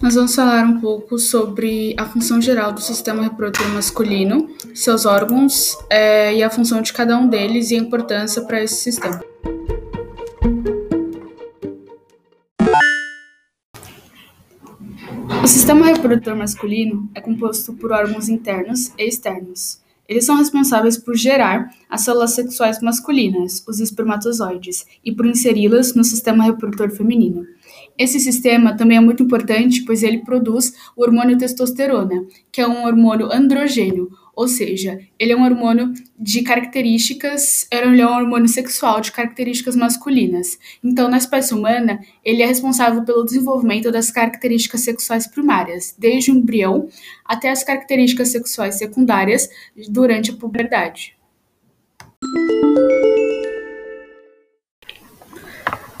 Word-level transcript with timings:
Nós 0.00 0.14
vamos 0.14 0.34
falar 0.34 0.64
um 0.66 0.78
pouco 0.78 1.18
sobre 1.18 1.94
a 1.96 2.04
função 2.04 2.40
geral 2.40 2.70
do 2.70 2.82
sistema 2.82 3.22
reprodutor 3.22 3.66
masculino, 3.70 4.50
seus 4.74 5.06
órgãos 5.06 5.74
é, 5.88 6.36
e 6.36 6.42
a 6.42 6.50
função 6.50 6.82
de 6.82 6.92
cada 6.92 7.18
um 7.18 7.26
deles 7.26 7.70
e 7.70 7.76
a 7.76 7.78
importância 7.78 8.42
para 8.42 8.62
esse 8.62 8.74
sistema. 8.76 9.24
O 15.42 15.46
sistema 15.46 15.86
reprodutor 15.86 16.36
masculino 16.36 17.08
é 17.14 17.20
composto 17.22 17.72
por 17.72 17.90
órgãos 17.90 18.28
internos 18.28 18.92
e 18.98 19.08
externos. 19.08 19.80
Eles 20.08 20.24
são 20.24 20.36
responsáveis 20.36 20.96
por 20.98 21.16
gerar 21.16 21.70
as 21.88 22.02
células 22.02 22.32
sexuais 22.32 22.80
masculinas, 22.80 23.64
os 23.66 23.80
espermatozoides, 23.80 24.86
e 25.04 25.10
por 25.10 25.26
inseri-las 25.26 25.94
no 25.94 26.04
sistema 26.04 26.44
reprodutor 26.44 26.90
feminino. 26.90 27.46
Esse 27.98 28.20
sistema 28.20 28.76
também 28.76 28.98
é 28.98 29.00
muito 29.00 29.22
importante, 29.22 29.84
pois 29.84 30.02
ele 30.02 30.18
produz 30.18 30.72
o 30.94 31.02
hormônio 31.02 31.38
testosterona, 31.38 32.26
que 32.52 32.60
é 32.60 32.68
um 32.68 32.84
hormônio 32.84 33.32
androgênio, 33.32 34.10
ou 34.36 34.46
seja, 34.46 35.00
ele 35.18 35.32
é 35.32 35.36
um 35.36 35.44
hormônio 35.44 35.94
de 36.18 36.42
características, 36.42 37.66
ele 37.72 38.02
é 38.02 38.06
um 38.06 38.14
hormônio 38.14 38.48
sexual 38.48 39.00
de 39.00 39.10
características 39.10 39.74
masculinas. 39.74 40.58
Então, 40.84 41.08
na 41.08 41.16
espécie 41.16 41.54
humana, 41.54 41.98
ele 42.22 42.42
é 42.42 42.46
responsável 42.46 43.02
pelo 43.02 43.24
desenvolvimento 43.24 43.90
das 43.90 44.10
características 44.10 44.82
sexuais 44.82 45.26
primárias, 45.26 45.94
desde 45.98 46.30
o 46.30 46.34
embrião 46.34 46.86
até 47.24 47.48
as 47.48 47.64
características 47.64 48.28
sexuais 48.28 48.74
secundárias 48.74 49.48
durante 49.88 50.30
a 50.30 50.34
puberdade. 50.34 51.16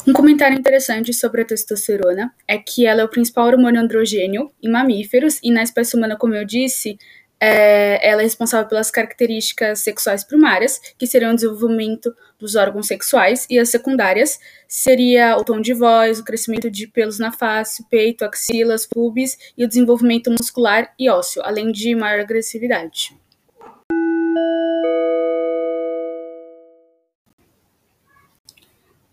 Um 0.06 0.12
comentário 0.12 0.56
interessante 0.56 1.12
sobre 1.12 1.42
a 1.42 1.44
testosterona 1.44 2.32
é 2.46 2.56
que 2.58 2.86
ela 2.86 3.00
é 3.00 3.04
o 3.04 3.08
principal 3.08 3.48
hormônio 3.48 3.80
androgênio 3.80 4.52
em 4.62 4.70
mamíferos 4.70 5.40
e 5.42 5.50
na 5.50 5.64
espécie 5.64 5.96
humana, 5.96 6.16
como 6.16 6.32
eu 6.32 6.44
disse, 6.44 6.96
é, 7.40 8.08
ela 8.08 8.22
é 8.22 8.24
responsável 8.24 8.68
pelas 8.68 8.88
características 8.88 9.80
sexuais 9.80 10.22
primárias, 10.22 10.80
que 10.96 11.08
seriam 11.08 11.32
o 11.32 11.34
desenvolvimento 11.34 12.14
dos 12.38 12.54
órgãos 12.54 12.86
sexuais, 12.86 13.48
e 13.50 13.58
as 13.58 13.68
secundárias 13.68 14.38
seria 14.68 15.36
o 15.36 15.42
tom 15.42 15.60
de 15.60 15.74
voz, 15.74 16.20
o 16.20 16.24
crescimento 16.24 16.70
de 16.70 16.86
pelos 16.86 17.18
na 17.18 17.32
face, 17.32 17.84
peito, 17.90 18.24
axilas, 18.24 18.86
pubis 18.86 19.36
e 19.58 19.64
o 19.64 19.68
desenvolvimento 19.68 20.30
muscular 20.30 20.94
e 20.96 21.10
ósseo, 21.10 21.42
além 21.44 21.72
de 21.72 21.96
maior 21.96 22.20
agressividade. 22.20 23.25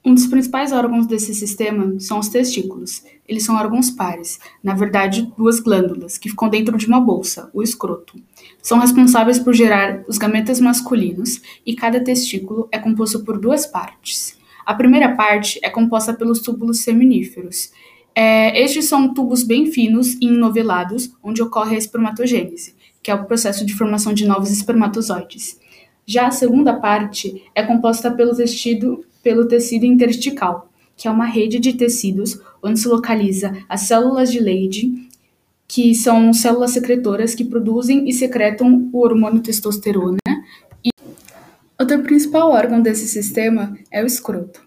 Um 0.06 0.14
dos 0.14 0.28
principais 0.28 0.74
órgãos 0.74 1.08
desse 1.08 1.34
sistema 1.34 1.98
são 1.98 2.20
os 2.20 2.28
testículos. 2.28 3.04
Eles 3.26 3.44
são 3.44 3.56
órgãos 3.56 3.90
pares, 3.90 4.38
na 4.62 4.74
verdade, 4.74 5.32
duas 5.38 5.62
glândulas, 5.62 6.18
que 6.18 6.30
ficam 6.30 6.50
dentro 6.50 6.78
de 6.78 6.88
uma 6.88 7.00
bolsa, 7.00 7.50
o 7.54 7.64
escroto. 7.64 8.20
São 8.62 8.80
responsáveis 8.80 9.40
por 9.40 9.54
gerar 9.54 10.04
os 10.06 10.18
gametas 10.18 10.60
masculinos 10.60 11.42
e 11.66 11.74
cada 11.74 12.04
testículo 12.04 12.68
é 12.70 12.78
composto 12.78 13.24
por 13.24 13.40
duas 13.40 13.66
partes. 13.66 14.38
A 14.66 14.74
primeira 14.74 15.16
parte 15.16 15.58
é 15.64 15.70
composta 15.70 16.14
pelos 16.14 16.42
túbulos 16.42 16.82
seminíferos. 16.82 17.72
É, 18.14 18.62
estes 18.62 18.86
são 18.86 19.14
tubos 19.14 19.42
bem 19.42 19.68
finos 19.68 20.16
e 20.22 20.28
enovelados, 20.28 21.14
onde 21.24 21.42
ocorre 21.42 21.76
a 21.76 21.80
espermatogênese, 21.80 22.76
que 23.02 23.10
é 23.10 23.16
o 23.16 23.24
processo 23.24 23.66
de 23.66 23.74
formação 23.74 24.14
de 24.14 24.28
novos 24.28 24.52
espermatozoides. 24.52 25.60
Já 26.06 26.28
a 26.28 26.32
segunda 26.32 26.74
parte 26.74 27.42
é 27.56 27.64
composta 27.64 28.12
pelo 28.12 28.36
vestido 28.36 29.06
pelo 29.24 29.48
tecido 29.48 29.86
intersticial, 29.86 30.70
que 30.96 31.08
é 31.08 31.12
uma 31.12 31.26
rede 31.26 31.60
de 31.60 31.74
tecidos 31.74 32.40
onde 32.62 32.80
se 32.80 32.88
localiza 32.88 33.58
as 33.68 33.82
células 33.82 34.32
de 34.32 34.40
Leydig, 34.40 35.10
que 35.68 35.96
são 35.96 36.32
células 36.34 36.72
secretoras 36.72 37.34
que 37.34 37.44
produzem 37.44 38.08
e 38.08 38.14
secretam 38.14 38.90
o 38.94 39.00
hormônio 39.00 39.42
testosterona. 39.42 40.20
E 40.86 40.90
outro 41.80 42.04
principal 42.04 42.52
órgão 42.52 42.82
desse 42.82 43.08
sistema 43.08 43.76
é 43.90 44.04
o 44.04 44.06
escroto. 44.06 44.62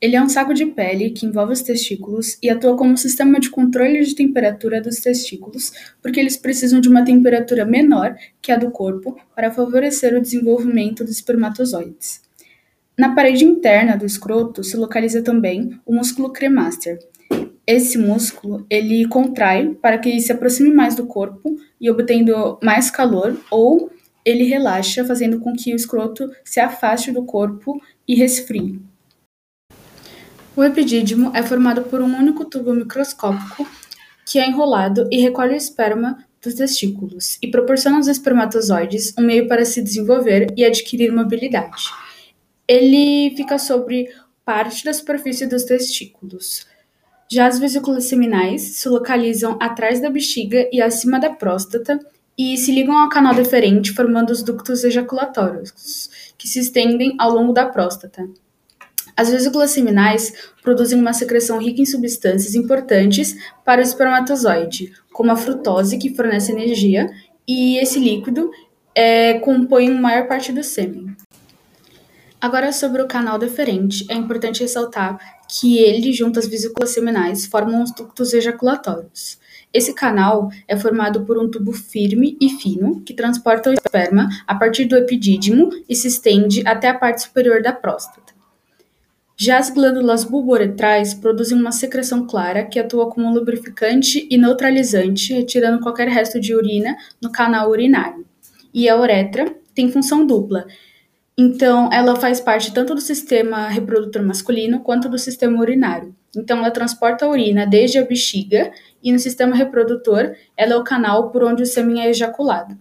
Ele 0.00 0.16
é 0.16 0.22
um 0.22 0.28
saco 0.28 0.52
de 0.52 0.66
pele 0.66 1.10
que 1.10 1.24
envolve 1.24 1.52
os 1.52 1.62
testículos 1.62 2.36
e 2.42 2.50
atua 2.50 2.76
como 2.76 2.98
sistema 2.98 3.38
de 3.38 3.48
controle 3.48 4.04
de 4.04 4.16
temperatura 4.16 4.80
dos 4.80 4.96
testículos, 4.96 5.72
porque 6.02 6.18
eles 6.18 6.36
precisam 6.36 6.80
de 6.80 6.88
uma 6.88 7.04
temperatura 7.04 7.64
menor 7.64 8.16
que 8.40 8.50
a 8.50 8.56
do 8.56 8.72
corpo 8.72 9.16
para 9.32 9.52
favorecer 9.52 10.12
o 10.12 10.20
desenvolvimento 10.20 11.04
dos 11.04 11.14
espermatozoides. 11.14 12.20
Na 13.02 13.16
parede 13.16 13.44
interna 13.44 13.96
do 13.96 14.06
escroto 14.06 14.62
se 14.62 14.76
localiza 14.76 15.22
também 15.22 15.76
o 15.84 15.92
músculo 15.92 16.32
cremaster. 16.32 17.00
Esse 17.66 17.98
músculo, 17.98 18.64
ele 18.70 19.08
contrai 19.08 19.70
para 19.70 19.98
que 19.98 20.20
se 20.20 20.30
aproxime 20.30 20.72
mais 20.72 20.94
do 20.94 21.04
corpo 21.04 21.56
e 21.80 21.90
obtendo 21.90 22.60
mais 22.62 22.92
calor, 22.92 23.36
ou 23.50 23.90
ele 24.24 24.44
relaxa, 24.44 25.04
fazendo 25.04 25.40
com 25.40 25.52
que 25.52 25.72
o 25.72 25.76
escroto 25.76 26.30
se 26.44 26.60
afaste 26.60 27.10
do 27.10 27.24
corpo 27.24 27.82
e 28.06 28.14
resfrie. 28.14 28.80
O 30.54 30.62
epidídimo 30.62 31.32
é 31.34 31.42
formado 31.42 31.82
por 31.82 32.00
um 32.00 32.16
único 32.16 32.44
tubo 32.44 32.72
microscópico 32.72 33.66
que 34.24 34.38
é 34.38 34.48
enrolado 34.48 35.08
e 35.10 35.20
recolhe 35.20 35.54
o 35.54 35.56
esperma 35.56 36.24
dos 36.40 36.54
testículos 36.54 37.36
e 37.42 37.50
proporciona 37.50 37.96
aos 37.96 38.06
espermatozoides 38.06 39.12
um 39.18 39.22
meio 39.22 39.48
para 39.48 39.64
se 39.64 39.82
desenvolver 39.82 40.54
e 40.56 40.64
adquirir 40.64 41.10
mobilidade. 41.12 41.82
Ele 42.72 43.36
fica 43.36 43.58
sobre 43.58 44.08
parte 44.46 44.82
da 44.82 44.94
superfície 44.94 45.46
dos 45.46 45.64
testículos. 45.64 46.66
Já 47.30 47.46
as 47.46 47.58
vesículas 47.58 48.04
seminais 48.04 48.62
se 48.62 48.88
localizam 48.88 49.58
atrás 49.60 50.00
da 50.00 50.08
bexiga 50.08 50.66
e 50.72 50.80
acima 50.80 51.20
da 51.20 51.28
próstata 51.28 52.00
e 52.36 52.56
se 52.56 52.72
ligam 52.72 52.96
ao 52.96 53.10
canal 53.10 53.34
deferente, 53.34 53.92
formando 53.92 54.30
os 54.30 54.42
ductos 54.42 54.84
ejaculatórios, 54.84 56.32
que 56.38 56.48
se 56.48 56.60
estendem 56.60 57.14
ao 57.18 57.30
longo 57.30 57.52
da 57.52 57.66
próstata. 57.66 58.26
As 59.14 59.28
vesículas 59.28 59.72
seminais 59.72 60.32
produzem 60.62 60.98
uma 60.98 61.12
secreção 61.12 61.58
rica 61.58 61.82
em 61.82 61.84
substâncias 61.84 62.54
importantes 62.54 63.36
para 63.66 63.82
o 63.82 63.84
espermatozoide, 63.84 64.94
como 65.12 65.30
a 65.30 65.36
frutose, 65.36 65.98
que 65.98 66.14
fornece 66.14 66.52
energia, 66.52 67.10
e 67.46 67.76
esse 67.76 68.00
líquido 68.00 68.50
é, 68.94 69.34
compõe 69.40 69.88
a 69.88 70.00
maior 70.00 70.26
parte 70.26 70.54
do 70.54 70.64
sêmen. 70.64 71.11
Agora, 72.42 72.72
sobre 72.72 73.00
o 73.00 73.06
canal 73.06 73.38
deferente, 73.38 74.04
é 74.08 74.14
importante 74.14 74.62
ressaltar 74.62 75.16
que 75.48 75.78
ele, 75.78 76.12
junto 76.12 76.40
às 76.40 76.48
vesículas 76.48 76.90
seminais, 76.90 77.46
formam 77.46 77.84
os 77.84 77.92
ductos 77.92 78.32
ejaculatórios. 78.32 79.38
Esse 79.72 79.94
canal 79.94 80.50
é 80.66 80.76
formado 80.76 81.24
por 81.24 81.38
um 81.38 81.48
tubo 81.48 81.72
firme 81.72 82.36
e 82.40 82.48
fino 82.48 83.00
que 83.02 83.14
transporta 83.14 83.70
o 83.70 83.72
esperma 83.72 84.28
a 84.44 84.56
partir 84.56 84.86
do 84.86 84.96
epidídimo 84.96 85.70
e 85.88 85.94
se 85.94 86.08
estende 86.08 86.66
até 86.66 86.88
a 86.88 86.98
parte 86.98 87.22
superior 87.22 87.62
da 87.62 87.72
próstata. 87.72 88.34
Já 89.36 89.58
as 89.58 89.70
glândulas 89.70 90.24
bulboretrais 90.24 91.14
produzem 91.14 91.56
uma 91.56 91.70
secreção 91.70 92.26
clara 92.26 92.64
que 92.64 92.80
atua 92.80 93.08
como 93.08 93.32
lubrificante 93.32 94.26
e 94.28 94.36
neutralizante, 94.36 95.32
retirando 95.32 95.80
qualquer 95.80 96.08
resto 96.08 96.40
de 96.40 96.56
urina 96.56 96.96
no 97.22 97.30
canal 97.30 97.70
urinário. 97.70 98.26
E 98.74 98.88
a 98.88 99.00
uretra 99.00 99.54
tem 99.76 99.92
função 99.92 100.26
dupla 100.26 100.66
então, 101.36 101.90
ela 101.92 102.14
faz 102.16 102.40
parte 102.40 102.72
tanto 102.74 102.94
do 102.94 103.00
sistema 103.00 103.68
reprodutor 103.68 104.22
masculino 104.22 104.80
quanto 104.80 105.08
do 105.08 105.18
sistema 105.18 105.58
urinário. 105.60 106.14
Então, 106.36 106.58
ela 106.58 106.70
transporta 106.70 107.24
a 107.24 107.28
urina 107.28 107.66
desde 107.66 107.98
a 107.98 108.04
bexiga 108.04 108.70
e 109.02 109.12
no 109.12 109.18
sistema 109.18 109.56
reprodutor, 109.56 110.34
ela 110.56 110.74
é 110.74 110.76
o 110.76 110.84
canal 110.84 111.30
por 111.30 111.42
onde 111.42 111.62
o 111.62 111.66
sêmen 111.66 112.02
é 112.02 112.10
ejaculado. 112.10 112.78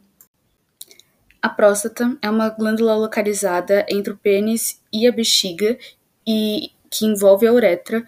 A 1.41 1.49
próstata 1.49 2.17
é 2.21 2.29
uma 2.29 2.49
glândula 2.49 2.95
localizada 2.95 3.85
entre 3.89 4.13
o 4.13 4.17
pênis 4.17 4.79
e 4.93 5.07
a 5.07 5.11
bexiga 5.11 5.77
e 6.27 6.71
que 6.89 7.05
envolve 7.05 7.47
a 7.47 7.53
uretra 7.53 8.05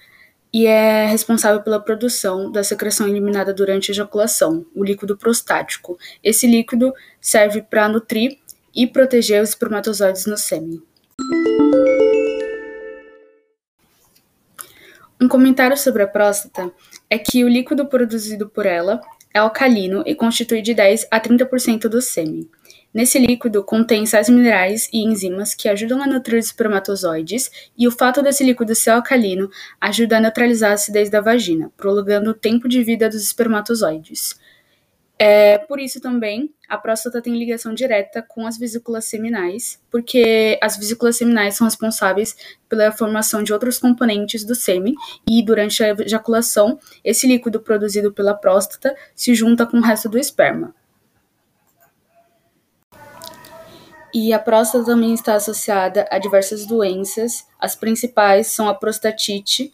e 0.53 0.67
é 0.67 1.07
responsável 1.07 1.63
pela 1.63 1.79
produção 1.79 2.51
da 2.51 2.63
secreção 2.63 3.07
eliminada 3.07 3.51
durante 3.51 3.89
a 3.89 3.93
ejaculação, 3.93 4.63
o 4.75 4.83
líquido 4.83 5.17
prostático. 5.17 5.97
Esse 6.23 6.45
líquido 6.45 6.93
serve 7.19 7.63
para 7.63 7.89
nutrir 7.89 8.37
e 8.75 8.87
proteger 8.87 9.41
os 9.41 9.49
espermatozoides 9.49 10.25
no 10.25 10.37
sêmen. 10.37 10.81
Um 15.21 15.27
comentário 15.27 15.77
sobre 15.77 16.03
a 16.03 16.07
próstata 16.07 16.71
é 17.09 17.17
que 17.17 17.43
o 17.43 17.47
líquido 17.47 17.85
produzido 17.85 18.49
por 18.49 18.65
ela 18.65 18.99
é 19.33 19.39
alcalino 19.39 20.03
e 20.05 20.13
constitui 20.13 20.61
de 20.61 20.73
10 20.73 21.07
a 21.09 21.19
30% 21.19 21.87
do 21.87 22.01
sêmen. 22.01 22.49
Nesse 22.93 23.17
líquido 23.17 23.63
contém 23.63 24.05
sais 24.05 24.29
minerais 24.29 24.87
e 24.93 25.03
enzimas 25.03 25.55
que 25.55 25.67
ajudam 25.67 26.03
a 26.03 26.05
nutrir 26.05 26.39
os 26.39 26.45
espermatozoides, 26.45 27.49
e 27.75 27.87
o 27.87 27.91
fato 27.91 28.21
desse 28.21 28.43
líquido 28.43 28.75
ser 28.75 28.91
alcalino 28.91 29.49
ajuda 29.81 30.17
a 30.17 30.19
neutralizar 30.19 30.71
a 30.71 30.73
acidez 30.73 31.09
da 31.09 31.19
vagina, 31.19 31.71
prolongando 31.75 32.29
o 32.29 32.35
tempo 32.35 32.69
de 32.69 32.83
vida 32.83 33.09
dos 33.09 33.23
espermatozoides. 33.23 34.35
É, 35.17 35.59
por 35.59 35.79
isso 35.79 36.01
também 36.01 36.53
a 36.67 36.77
próstata 36.77 37.21
tem 37.21 37.37
ligação 37.37 37.73
direta 37.73 38.21
com 38.21 38.47
as 38.47 38.57
vesículas 38.57 39.05
seminais, 39.05 39.79
porque 39.91 40.57
as 40.61 40.75
vesículas 40.75 41.17
seminais 41.17 41.55
são 41.55 41.65
responsáveis 41.65 42.35
pela 42.67 42.91
formação 42.91 43.43
de 43.43 43.53
outros 43.53 43.77
componentes 43.77 44.43
do 44.43 44.55
sêmen 44.55 44.95
e 45.29 45.43
durante 45.43 45.83
a 45.83 45.91
ejaculação, 45.91 46.79
esse 47.03 47.27
líquido 47.27 47.59
produzido 47.59 48.11
pela 48.11 48.33
próstata 48.33 48.95
se 49.15 49.35
junta 49.35 49.65
com 49.65 49.77
o 49.77 49.81
resto 49.81 50.09
do 50.09 50.17
esperma. 50.17 50.73
E 54.13 54.31
a 54.31 54.37
próstata 54.37 54.85
também 54.85 55.13
está 55.13 55.35
associada 55.35 56.07
a 56.11 56.19
diversas 56.19 56.67
doenças. 56.67 57.47
As 57.59 57.75
principais 57.75 58.47
são 58.47 58.69
a 58.69 58.75
prostatite, 58.75 59.73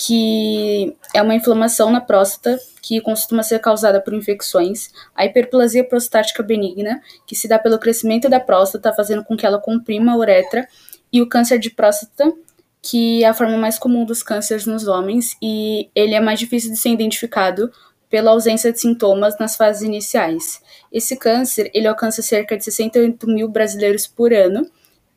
que 0.00 0.96
é 1.12 1.20
uma 1.20 1.34
inflamação 1.34 1.90
na 1.90 2.00
próstata 2.00 2.56
que 2.80 3.00
costuma 3.00 3.42
ser 3.42 3.58
causada 3.58 4.00
por 4.00 4.14
infecções, 4.14 4.90
a 5.12 5.26
hiperplasia 5.26 5.82
prostática 5.82 6.40
benigna, 6.40 7.02
que 7.26 7.34
se 7.34 7.48
dá 7.48 7.58
pelo 7.58 7.80
crescimento 7.80 8.28
da 8.28 8.38
próstata, 8.38 8.94
fazendo 8.94 9.24
com 9.24 9.36
que 9.36 9.44
ela 9.44 9.58
comprima 9.58 10.12
a 10.12 10.16
uretra, 10.16 10.68
e 11.12 11.20
o 11.20 11.28
câncer 11.28 11.58
de 11.58 11.70
próstata, 11.70 12.32
que 12.80 13.24
é 13.24 13.26
a 13.26 13.34
forma 13.34 13.58
mais 13.58 13.76
comum 13.76 14.04
dos 14.04 14.22
cânceres 14.22 14.66
nos 14.66 14.86
homens, 14.86 15.36
e 15.42 15.90
ele 15.96 16.14
é 16.14 16.20
mais 16.20 16.38
difícil 16.38 16.70
de 16.70 16.76
ser 16.76 16.90
identificado 16.90 17.68
pela 18.08 18.30
ausência 18.30 18.72
de 18.72 18.78
sintomas 18.78 19.36
nas 19.36 19.56
fases 19.56 19.82
iniciais. 19.82 20.62
Esse 20.92 21.16
câncer, 21.16 21.72
ele 21.74 21.88
alcança 21.88 22.22
cerca 22.22 22.56
de 22.56 22.62
68 22.62 23.26
mil 23.26 23.48
brasileiros 23.48 24.06
por 24.06 24.32
ano, 24.32 24.64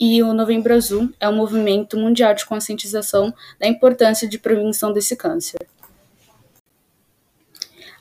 e 0.02 0.24
o 0.24 0.34
Novembro 0.34 0.74
Azul 0.74 1.14
é 1.20 1.30
um 1.30 1.36
movimento 1.36 1.96
mundial 1.96 2.34
de 2.34 2.44
conscientização 2.44 3.32
da 3.60 3.68
importância 3.68 4.28
de 4.28 4.40
prevenção 4.40 4.92
desse 4.92 5.16
câncer. 5.16 5.60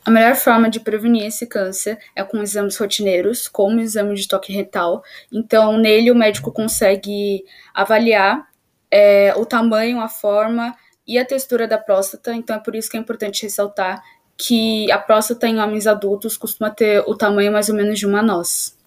A 0.02 0.10
melhor 0.10 0.34
forma 0.34 0.70
de 0.70 0.80
prevenir 0.80 1.26
esse 1.26 1.46
câncer 1.46 1.98
é 2.16 2.24
com 2.24 2.40
exames 2.40 2.78
rotineiros, 2.78 3.46
como 3.46 3.76
o 3.76 3.80
exame 3.80 4.14
de 4.14 4.26
toque 4.26 4.50
retal. 4.50 5.04
Então, 5.30 5.76
nele 5.76 6.10
o 6.10 6.14
médico 6.14 6.50
consegue 6.50 7.44
avaliar 7.74 8.48
é, 8.90 9.34
o 9.36 9.44
tamanho, 9.44 10.00
a 10.00 10.08
forma 10.08 10.74
e 11.06 11.18
a 11.18 11.24
textura 11.24 11.68
da 11.68 11.76
próstata. 11.76 12.32
Então, 12.32 12.56
é 12.56 12.60
por 12.60 12.74
isso 12.74 12.90
que 12.90 12.96
é 12.96 13.00
importante 13.00 13.42
ressaltar 13.42 14.02
que 14.38 14.90
a 14.90 14.98
próstata 14.98 15.46
em 15.46 15.60
homens 15.60 15.86
adultos 15.86 16.38
costuma 16.38 16.70
ter 16.70 17.04
o 17.06 17.14
tamanho 17.14 17.52
mais 17.52 17.68
ou 17.68 17.74
menos 17.74 17.98
de 17.98 18.06
uma 18.06 18.22
noz. 18.22 18.79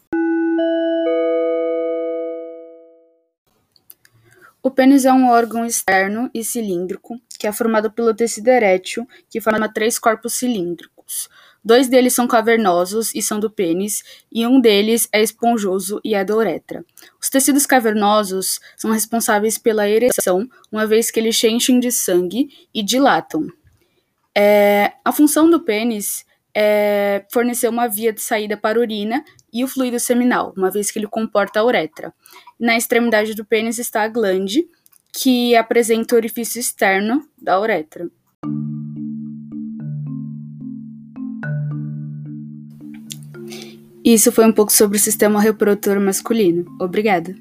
O 4.64 4.72
pênis 4.72 5.04
é 5.04 5.12
um 5.12 5.28
órgão 5.28 5.66
externo 5.66 6.32
e 6.34 6.42
cilíndrico 6.42 7.20
que 7.38 7.46
é 7.46 7.52
formado 7.52 7.92
pelo 7.92 8.14
tecido 8.14 8.48
erétil, 8.48 9.06
que 9.30 9.42
forma 9.42 9.68
três 9.68 10.00
corpos 10.00 10.36
cilíndricos. 10.36 11.28
Dois 11.62 11.90
deles 11.90 12.14
são 12.14 12.26
cavernosos 12.26 13.14
e 13.14 13.22
são 13.22 13.38
do 13.38 13.52
pênis, 13.52 14.02
e 14.32 14.48
um 14.48 14.62
deles 14.62 15.10
é 15.12 15.22
esponjoso 15.22 16.00
e 16.06 16.16
é 16.16 16.24
da 16.24 16.34
uretra. 16.34 16.86
Os 17.22 17.30
tecidos 17.30 17.66
cavernosos 17.66 18.62
são 18.78 18.92
responsáveis 18.92 19.58
pela 19.58 19.90
ereção, 19.90 20.48
uma 20.72 20.88
vez 20.88 21.12
que 21.12 21.20
eles 21.20 21.44
enchem 21.44 21.82
de 21.82 21.92
sangue 21.92 22.50
e 22.74 22.82
dilatam. 22.82 23.46
É, 24.34 24.94
a 25.04 25.12
função 25.12 25.50
do 25.50 25.60
pênis 25.60 26.26
é 26.56 27.26
fornecer 27.32 27.68
uma 27.68 27.88
via 27.88 28.14
de 28.14 28.22
saída 28.22 28.56
para 28.56 28.78
a 28.78 28.82
urina 28.82 29.24
e 29.52 29.64
o 29.64 29.68
fluido 29.68 30.00
seminal, 30.00 30.54
uma 30.58 30.70
vez 30.70 30.92
que 30.92 31.00
ele 31.00 31.08
comporta 31.08 31.60
a 31.60 31.66
uretra. 31.66 32.14
Na 32.60 32.78
extremidade 32.78 33.34
do 33.34 33.46
pênis 33.46 33.80
está 33.80 34.04
a 34.04 34.08
glande, 34.08 34.68
que 35.12 35.56
apresenta 35.56 36.16
o 36.16 36.18
orifício 36.18 36.60
externo 36.60 37.28
da 37.42 37.60
uretra. 37.60 38.10
Isso 44.04 44.32
foi 44.32 44.46
um 44.46 44.52
pouco 44.52 44.72
sobre 44.72 44.98
o 44.98 45.00
sistema 45.00 45.40
reprodutor 45.40 46.00
masculino. 46.00 46.66
Obrigada. 46.80 47.36